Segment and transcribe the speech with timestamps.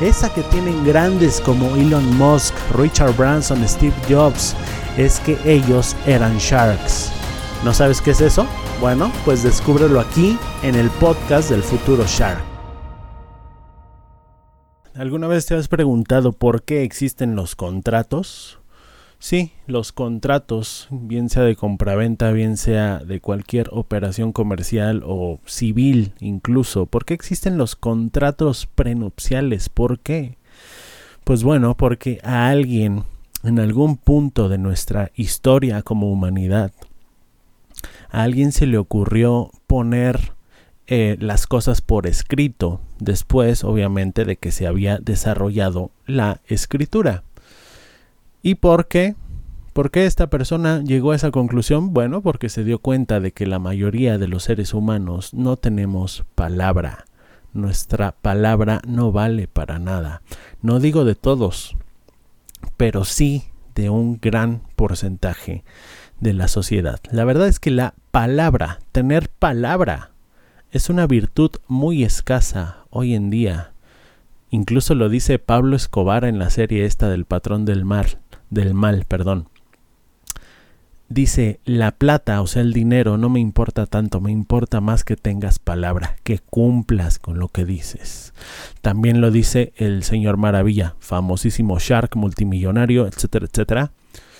[0.00, 4.56] esa que tienen grandes como Elon Musk, Richard Branson, Steve Jobs,
[4.96, 7.10] es que ellos eran sharks.
[7.64, 8.46] ¿No sabes qué es eso?
[8.80, 12.42] Bueno, pues descúbrelo aquí en el podcast del futuro Shark.
[14.94, 18.59] ¿Alguna vez te has preguntado por qué existen los contratos?
[19.22, 26.14] Sí, los contratos, bien sea de compraventa, bien sea de cualquier operación comercial o civil
[26.20, 26.86] incluso.
[26.86, 29.68] ¿Por qué existen los contratos prenupciales?
[29.68, 30.38] ¿Por qué?
[31.22, 33.04] Pues bueno, porque a alguien
[33.44, 36.72] en algún punto de nuestra historia como humanidad,
[38.10, 40.32] a alguien se le ocurrió poner
[40.86, 47.22] eh, las cosas por escrito, después obviamente de que se había desarrollado la escritura.
[48.42, 49.16] ¿Y por qué?
[49.74, 51.92] ¿Por qué esta persona llegó a esa conclusión?
[51.92, 56.24] Bueno, porque se dio cuenta de que la mayoría de los seres humanos no tenemos
[56.34, 57.04] palabra.
[57.52, 60.22] Nuestra palabra no vale para nada.
[60.62, 61.76] No digo de todos,
[62.78, 65.62] pero sí de un gran porcentaje
[66.18, 66.98] de la sociedad.
[67.10, 70.12] La verdad es que la palabra, tener palabra,
[70.72, 73.72] es una virtud muy escasa hoy en día.
[74.48, 78.19] Incluso lo dice Pablo Escobar en la serie esta del patrón del mar
[78.50, 79.48] del mal, perdón.
[81.08, 85.16] Dice, la plata, o sea, el dinero, no me importa tanto, me importa más que
[85.16, 88.32] tengas palabra, que cumplas con lo que dices.
[88.80, 93.92] También lo dice el señor Maravilla, famosísimo Shark, multimillonario, etcétera, etcétera.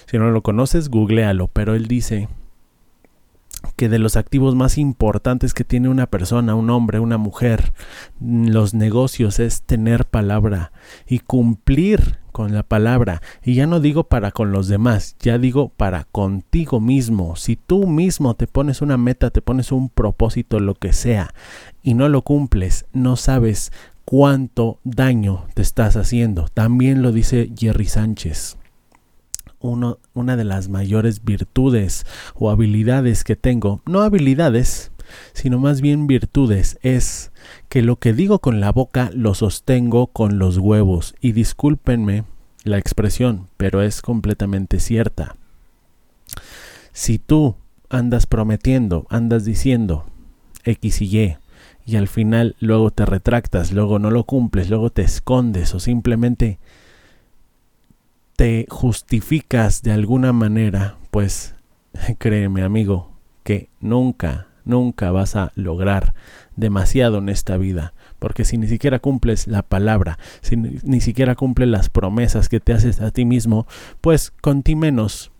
[0.07, 2.29] Si no lo conoces, googlealo, pero él dice
[3.81, 7.73] que de los activos más importantes que tiene una persona, un hombre, una mujer,
[8.21, 10.71] los negocios es tener palabra
[11.07, 13.23] y cumplir con la palabra.
[13.43, 17.37] Y ya no digo para con los demás, ya digo para contigo mismo.
[17.37, 21.33] Si tú mismo te pones una meta, te pones un propósito, lo que sea,
[21.83, 23.73] y no lo cumples, no sabes
[24.05, 26.49] cuánto daño te estás haciendo.
[26.53, 28.60] También lo dice Jerry Sánchez
[29.61, 32.05] una de las mayores virtudes
[32.35, 34.91] o habilidades que tengo, no habilidades,
[35.33, 37.33] sino más bien virtudes, es
[37.69, 41.15] que lo que digo con la boca lo sostengo con los huevos.
[41.21, 42.25] Y discúlpenme
[42.65, 45.37] la expresión, pero es completamente cierta.
[46.93, 47.57] Si tú
[47.89, 50.07] andas prometiendo, andas diciendo
[50.65, 51.37] X y Y,
[51.87, 56.59] y al final luego te retractas, luego no lo cumples, luego te escondes o simplemente
[58.41, 61.55] te justificas de alguna manera, pues
[62.19, 63.13] créeme amigo,
[63.43, 66.15] que nunca, nunca vas a lograr
[66.57, 67.93] demasiado en esta vida.
[68.19, 72.73] Porque si ni siquiera cumples la palabra, si ni siquiera cumples las promesas que te
[72.73, 73.67] haces a ti mismo,
[74.01, 75.33] pues con ti menos,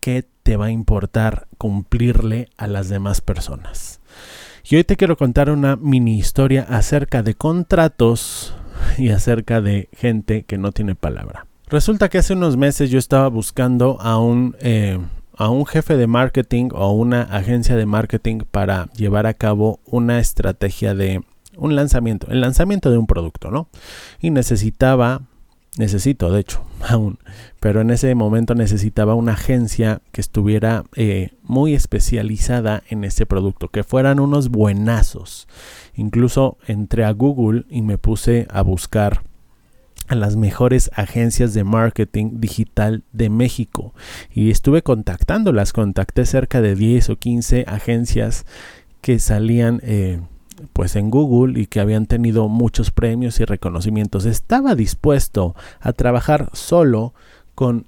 [0.00, 4.00] ¿qué te va a importar cumplirle a las demás personas?
[4.68, 8.52] Y hoy te quiero contar una mini historia acerca de contratos
[8.98, 11.46] y acerca de gente que no tiene palabra.
[11.68, 14.98] Resulta que hace unos meses yo estaba buscando a un, eh,
[15.36, 20.18] a un jefe de marketing o una agencia de marketing para llevar a cabo una
[20.18, 21.22] estrategia de
[21.56, 23.68] un lanzamiento, el lanzamiento de un producto, ¿no?
[24.20, 25.22] Y necesitaba,
[25.78, 27.18] necesito de hecho aún,
[27.60, 33.68] pero en ese momento necesitaba una agencia que estuviera eh, muy especializada en ese producto,
[33.68, 35.48] que fueran unos buenazos.
[35.94, 39.22] Incluso entré a Google y me puse a buscar
[40.08, 43.94] a las mejores agencias de marketing digital de México
[44.32, 48.44] y estuve contactándolas, contacté cerca de 10 o 15 agencias
[49.00, 50.20] que salían eh,
[50.72, 54.24] pues en Google y que habían tenido muchos premios y reconocimientos.
[54.24, 57.14] Estaba dispuesto a trabajar solo
[57.54, 57.86] con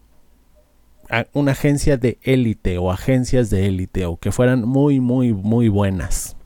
[1.32, 6.36] una agencia de élite o agencias de élite o que fueran muy muy muy buenas.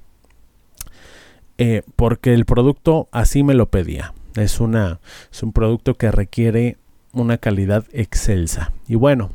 [1.59, 5.01] Eh, porque el producto así me lo pedía Es, una,
[5.33, 6.77] es un producto que requiere
[7.13, 8.73] una calidad excelsa.
[8.87, 9.31] Y bueno,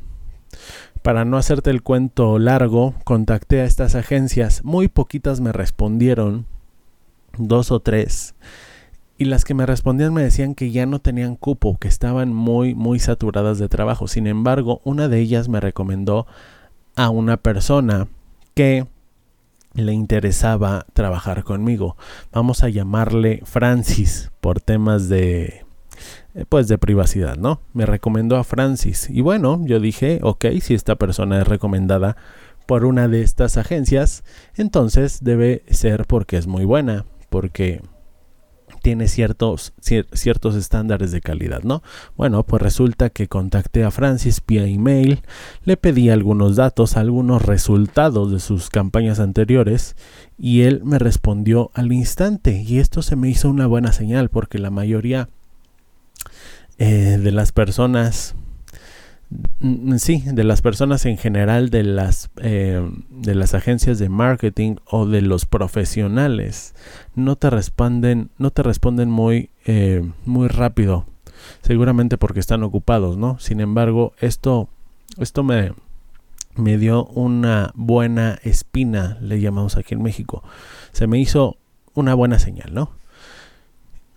[1.02, 4.64] para no hacerte el cuento largo, contacté a estas agencias.
[4.64, 6.46] Muy poquitas me respondieron,
[7.38, 8.36] dos o tres.
[9.18, 12.76] Y las que me respondían me decían que ya no tenían cupo, que estaban muy,
[12.76, 14.08] muy saturadas de trabajo.
[14.08, 16.28] Sin embargo, una de ellas me recomendó
[16.96, 18.08] a una persona
[18.56, 18.88] que
[19.76, 21.98] le interesaba trabajar conmigo.
[22.32, 25.66] Vamos a llamarle Francis por temas de
[26.34, 27.62] eh, pues de privacidad, ¿no?
[27.74, 32.18] Me recomendó a Francis y bueno, yo dije, ok, si esta persona es recomendada
[32.66, 34.24] por una de estas agencias,
[34.56, 37.82] entonces debe ser porque es muy buena, porque
[38.82, 39.74] tiene ciertos,
[40.14, 41.82] ciertos estándares de calidad, ¿no?
[42.16, 45.22] Bueno, pues resulta que contacté a Francis vía email,
[45.64, 49.96] le pedí algunos datos, algunos resultados de sus campañas anteriores
[50.38, 54.60] y él me respondió al instante y esto se me hizo una buena señal porque
[54.60, 55.30] la mayoría
[56.78, 58.36] eh, de las personas
[59.98, 65.06] sí, de las personas en general, de las, eh, de las agencias de marketing o
[65.06, 66.76] de los profesionales,
[67.16, 71.06] no te responden, no te responden muy, eh, muy rápido,
[71.62, 73.40] seguramente porque están ocupados, ¿no?
[73.40, 74.70] Sin embargo, esto,
[75.18, 75.74] esto me,
[76.56, 80.44] me dio una buena espina, le llamamos aquí en México.
[80.92, 81.58] Se me hizo
[81.94, 82.92] una buena señal, ¿no?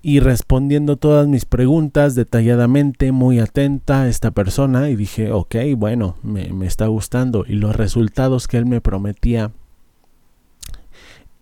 [0.08, 6.48] Y respondiendo todas mis preguntas detalladamente, muy atenta esta persona y dije, ok, bueno, me,
[6.64, 7.44] está gustando.
[7.46, 9.52] Y los resultados que él me prometía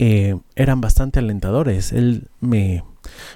[0.00, 1.92] eh, eran bastante alentadores.
[1.92, 2.82] Él me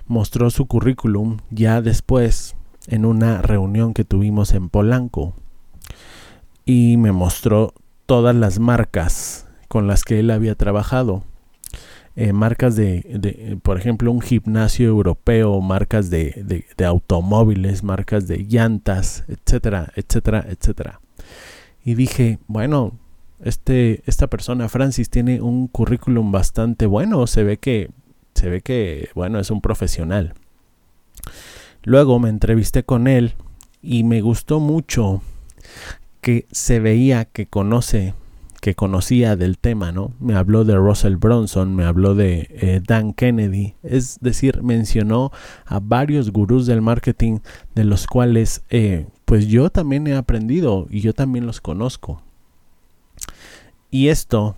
[0.08, 2.56] mostró su currículum ya después
[2.88, 5.34] en una reunión que tuvimos en Polanco.
[6.64, 7.72] Y me mostró
[8.04, 11.22] todas las marcas con las que él había trabajado
[12.22, 19.24] eh, marcas de, por ejemplo, un gimnasio europeo, marcas de, de, automóviles, marcas de llantas,
[19.26, 21.00] etcétera, etcétera, etcétera.
[21.82, 22.92] Y dije, bueno,
[23.42, 27.90] este, esta persona, Francis, tiene un currículum bastante bueno, se ve que,
[28.34, 30.34] se ve que, bueno, es un profesional.
[31.84, 33.32] Luego me entrevisté con él
[33.80, 35.22] y me gustó mucho
[36.20, 38.12] que se veía que conoce
[38.60, 40.12] que conocía del tema, ¿no?
[40.20, 45.32] Me habló de Russell Bronson, me habló de eh, Dan Kennedy, es decir, mencionó
[45.64, 47.38] a varios gurús del marketing
[47.74, 52.22] de los cuales eh, pues yo también he aprendido y yo también los conozco.
[53.90, 54.56] Y esto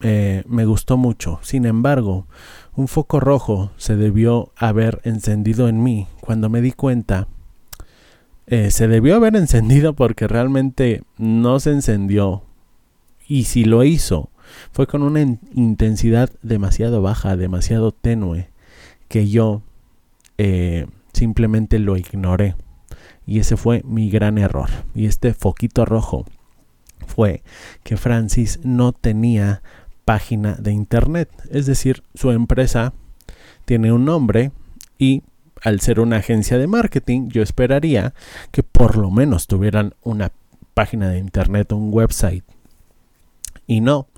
[0.00, 1.38] eh, me gustó mucho.
[1.42, 2.26] Sin embargo,
[2.74, 7.28] un foco rojo se debió haber encendido en mí cuando me di cuenta
[8.46, 12.42] se debió haber encendido porque realmente no se encendió
[13.26, 14.30] y si lo hizo,
[14.72, 18.48] fue con una intensidad demasiado baja, demasiado tenue,
[19.08, 19.62] que yo
[20.38, 22.56] eh, simplemente lo ignoré.
[23.26, 24.68] Y ese fue mi gran error.
[24.94, 26.26] Y este foquito rojo
[27.06, 27.42] fue
[27.82, 29.62] que Francis no tenía
[30.04, 31.30] página de internet.
[31.50, 32.92] Es decir, su empresa
[33.64, 34.52] tiene un nombre
[34.98, 35.22] y
[35.62, 38.12] al ser una agencia de marketing, yo esperaría
[38.50, 40.30] que por lo menos tuvieran una
[40.74, 42.44] página de internet, un website.
[43.66, 44.08] Y no,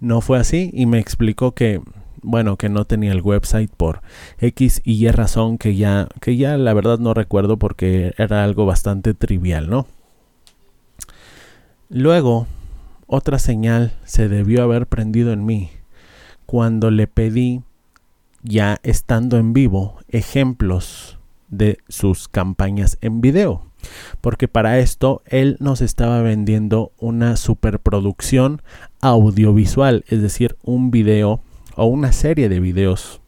[0.00, 1.80] no fue así y me explicó que
[2.22, 4.00] bueno, que no tenía el website por
[4.38, 8.64] X y Y razón que ya que ya la verdad no recuerdo porque era algo
[8.64, 9.86] bastante trivial, ¿no?
[11.88, 12.46] Luego,
[13.06, 15.70] otra señal se debió haber prendido en mí
[16.46, 17.62] cuando le pedí
[18.42, 23.72] ya estando en vivo ejemplos de sus campañas en video
[24.20, 28.62] porque para esto él nos estaba vendiendo una superproducción
[29.02, 31.42] audiovisual, es decir, un video
[31.76, 33.20] o una serie de videos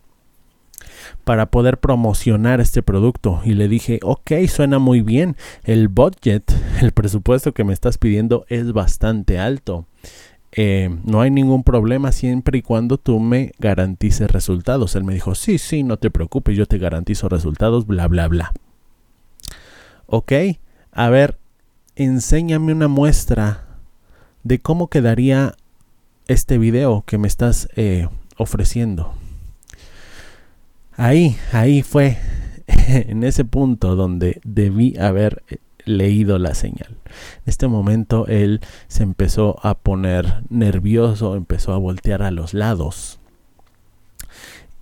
[1.24, 6.50] para poder promocionar este producto y le dije, ok, suena muy bien, el budget,
[6.80, 9.86] el presupuesto que me estás pidiendo es bastante alto.
[10.56, 14.94] Eh, no hay ningún problema siempre y cuando tú me garantices resultados.
[14.94, 18.52] Él me dijo, sí, sí, no te preocupes, yo te garantizo resultados, bla, bla, bla.
[20.06, 20.32] Ok,
[20.92, 21.38] a ver,
[21.96, 23.64] enséñame una muestra
[24.44, 25.54] de cómo quedaría
[26.26, 29.12] este video que me estás eh, ofreciendo.
[30.96, 32.18] Ahí, ahí fue
[32.66, 36.98] en ese punto donde debí haber eh, leído la señal.
[37.04, 43.20] En este momento él se empezó a poner nervioso, empezó a voltear a los lados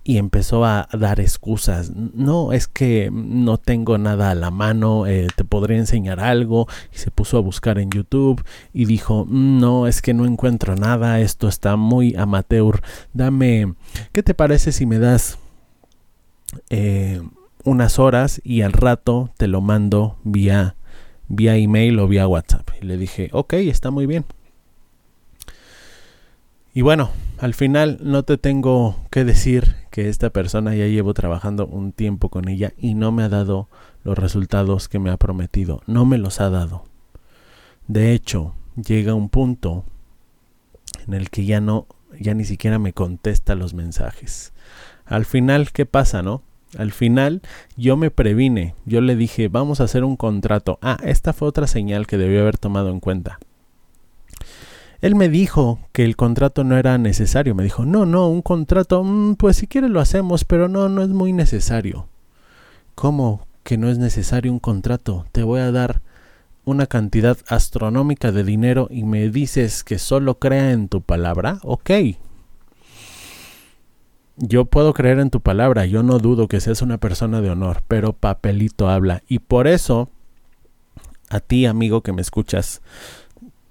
[0.03, 1.91] y empezó a dar excusas.
[1.91, 6.67] No, es que no tengo nada a la mano, eh, te podría enseñar algo.
[6.93, 8.43] Y se puso a buscar en YouTube
[8.73, 12.81] y dijo, no, es que no encuentro nada, esto está muy amateur.
[13.13, 13.75] Dame,
[14.11, 15.37] ¿qué te parece si me das
[16.69, 17.21] eh,
[17.63, 20.75] unas horas y al rato te lo mando vía,
[21.27, 22.69] vía email o vía WhatsApp.
[22.81, 24.25] Y le dije, ok, está muy bien.
[26.73, 31.67] Y bueno, al final no te tengo que decir que esta persona ya llevo trabajando
[31.67, 33.69] un tiempo con ella y no me ha dado
[34.03, 35.83] los resultados que me ha prometido.
[35.85, 36.85] No me los ha dado.
[37.87, 39.85] De hecho, llega un punto
[41.05, 41.85] en el que ya no,
[42.19, 44.51] ya ni siquiera me contesta los mensajes.
[45.05, 46.41] Al final, ¿qué pasa, no?
[46.75, 47.43] Al final
[47.77, 50.79] yo me previne, yo le dije, vamos a hacer un contrato.
[50.81, 53.37] Ah, esta fue otra señal que debió haber tomado en cuenta.
[55.03, 57.55] Él me dijo que el contrato no era necesario.
[57.55, 61.01] Me dijo, no, no, un contrato, mm, pues si quieres lo hacemos, pero no, no
[61.03, 62.07] es muy necesario.
[62.95, 65.25] ¿Cómo que no es necesario un contrato?
[65.33, 66.01] Te voy a dar
[66.63, 71.59] una cantidad astronómica de dinero y me dices que solo crea en tu palabra.
[71.63, 71.91] Ok,
[74.37, 77.83] yo puedo creer en tu palabra, yo no dudo que seas una persona de honor,
[77.89, 79.21] pero papelito habla.
[79.27, 80.09] Y por eso,
[81.29, 82.81] a ti amigo que me escuchas,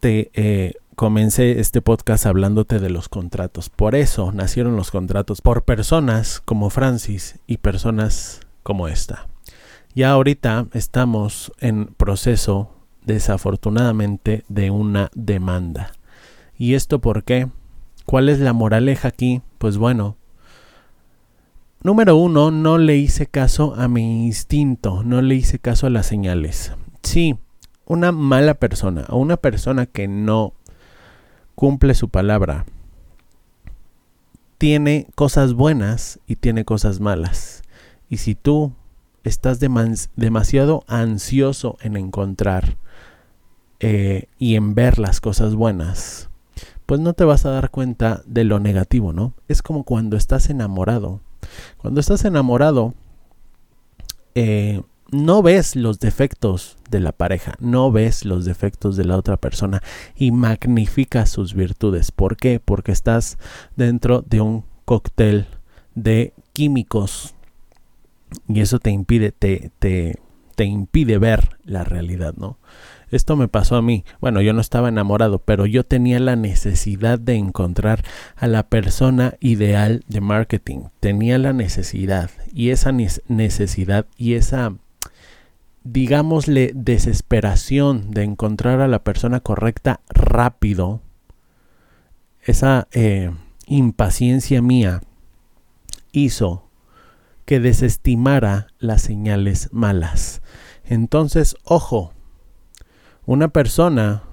[0.01, 3.69] te eh, comencé este podcast hablándote de los contratos.
[3.71, 9.27] Por eso nacieron los contratos, por personas como Francis y personas como esta.
[9.97, 12.71] Ya ahorita estamos en proceso,
[13.05, 15.91] desafortunadamente, de una demanda.
[16.57, 17.49] ¿Y esto por qué?
[18.07, 19.43] ¿Cuál es la moraleja aquí?
[19.59, 20.17] Pues bueno,
[21.83, 26.07] Número uno, no le hice caso a mi instinto, no le hice caso a las
[26.07, 26.71] señales.
[27.03, 27.39] Sí,
[27.87, 30.55] una mala persona o una persona que no
[31.55, 32.65] cumple su palabra
[34.59, 37.63] tiene cosas buenas y tiene cosas malas.
[38.09, 38.73] Y si tú
[39.25, 42.77] estás demasiado ansioso en encontrar
[43.81, 46.31] eh, y en ver las cosas buenas,
[46.87, 49.35] pues no te vas a dar cuenta de lo negativo, ¿no?
[49.49, 51.21] Es como cuando estás enamorado
[51.79, 52.95] cuando estás enamorado,
[54.35, 54.83] eh,
[55.13, 59.83] no ves los defectos de la pareja, no ves los defectos de la otra persona
[60.17, 62.11] y magnificas sus virtudes.
[62.11, 62.61] ¿Por qué?
[62.65, 63.39] Porque estás
[63.77, 65.47] dentro de un cóctel
[65.95, 67.35] de químicos
[68.49, 70.19] y eso te impide, te, te,
[70.55, 72.59] te impide ver la realidad, ¿no?
[73.11, 74.07] Esto me pasó a mí.
[74.23, 78.03] Bueno, yo no estaba enamorado, pero yo tenía la necesidad de encontrar
[78.37, 80.85] a la persona ideal de marketing.
[80.99, 84.73] Tenía la necesidad y esa necesidad y esa,
[85.85, 91.01] digámosle, desesperación de encontrar a la persona correcta rápido.
[92.41, 93.31] Esa eh,
[93.67, 95.03] impaciencia mía
[96.13, 96.69] hizo
[97.45, 100.43] que desestimara las señales malas.
[100.85, 102.13] Entonces, ojo,
[103.27, 104.25] una persona,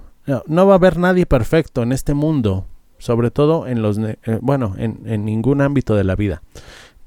[0.46, 2.66] no, va a haber nadie perfecto en este mundo,
[2.98, 6.42] sobre todo en los, eh, bueno, en, en ningún ámbito de la vida.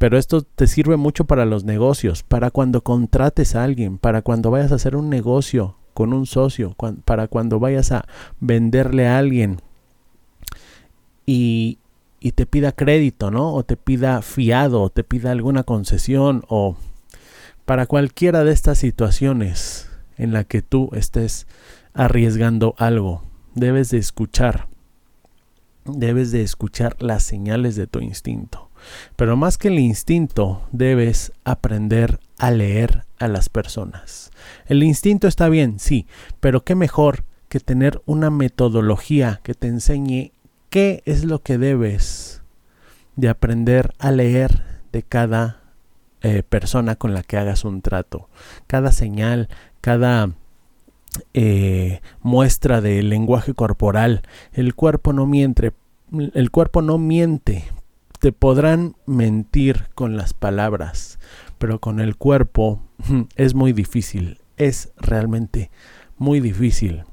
[0.03, 4.51] Pero esto te sirve mucho para los negocios, para cuando contrates a alguien, para cuando
[4.51, 8.05] vayas a hacer un negocio con un socio, para cuando vayas a
[8.41, 9.61] venderle a alguien
[11.25, 11.77] y,
[12.19, 13.53] y te pida crédito, ¿no?
[13.53, 16.75] O te pida fiado, o te pida alguna concesión, o
[17.63, 21.47] para cualquiera de estas situaciones en la que tú estés
[21.93, 23.23] arriesgando algo.
[23.55, 24.67] Debes de escuchar.
[25.85, 28.62] Debes de escuchar las señales de tu instinto.
[29.15, 34.31] Pero más que el instinto, debes aprender a leer a las personas.
[34.65, 36.07] El instinto está bien, sí,
[36.39, 40.31] pero qué mejor que tener una metodología que te enseñe
[40.69, 42.41] qué es lo que debes
[43.15, 45.61] de aprender a leer de cada
[46.21, 48.29] eh, persona con la que hagas un trato.
[48.65, 49.49] Cada señal,
[49.81, 50.31] cada
[51.33, 54.23] eh, muestra del lenguaje corporal.
[54.51, 55.73] El cuerpo no miente,
[56.33, 57.65] el cuerpo no miente.
[58.23, 61.19] Te podrán mentir con las palabras,
[61.57, 62.79] pero con el cuerpo
[63.35, 64.39] es muy difícil.
[64.55, 65.71] Es realmente
[66.17, 67.03] muy difícil.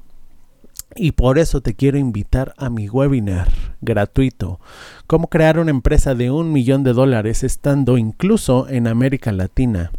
[0.95, 3.49] Y por eso te quiero invitar a mi webinar
[3.81, 4.61] gratuito.
[5.05, 9.91] Cómo crear una empresa de un millón de dólares estando incluso en América Latina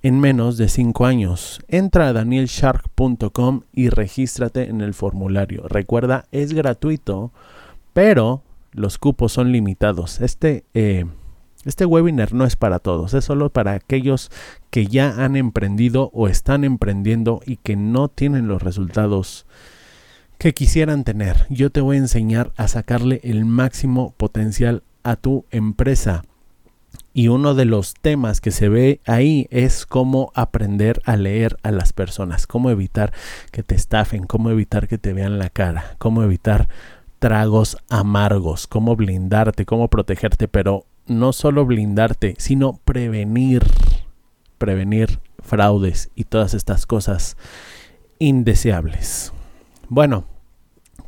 [0.00, 1.60] en menos de 5 años.
[1.66, 5.66] Entra a danielshark.com y regístrate en el formulario.
[5.66, 7.32] Recuerda, es gratuito,
[7.92, 8.44] pero
[8.74, 10.20] los cupos son limitados.
[10.20, 11.06] Este, eh,
[11.64, 14.30] este webinar no es para todos, es solo para aquellos
[14.70, 19.46] que ya han emprendido o están emprendiendo y que no tienen los resultados
[20.38, 21.46] que quisieran tener.
[21.48, 26.24] Yo te voy a enseñar a sacarle el máximo potencial a tu empresa
[27.16, 31.70] y uno de los temas que se ve ahí es cómo aprender a leer a
[31.70, 33.12] las personas, cómo evitar
[33.52, 36.68] que te estafen, cómo evitar que te vean la cara, cómo evitar
[37.24, 43.62] tragos amargos, cómo blindarte, cómo protegerte, pero no solo blindarte, sino prevenir
[44.58, 47.38] prevenir fraudes y todas estas cosas
[48.18, 49.32] indeseables.
[49.88, 50.26] Bueno,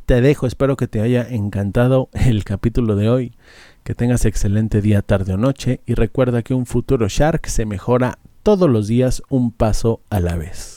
[0.07, 3.35] te dejo, espero que te haya encantado el capítulo de hoy,
[3.83, 8.17] que tengas excelente día, tarde o noche y recuerda que un futuro Shark se mejora
[8.41, 10.76] todos los días un paso a la vez.